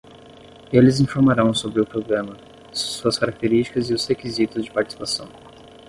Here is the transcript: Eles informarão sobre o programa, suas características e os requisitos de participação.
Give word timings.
Eles 0.73 0.99
informarão 0.99 1.53
sobre 1.53 1.79
o 1.79 1.85
programa, 1.85 2.35
suas 2.73 3.19
características 3.19 3.87
e 3.91 3.93
os 3.93 4.07
requisitos 4.07 4.65
de 4.65 4.71
participação. 4.71 5.29